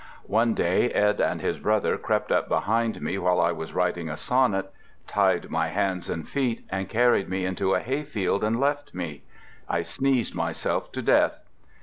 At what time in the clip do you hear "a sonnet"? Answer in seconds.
4.09-4.73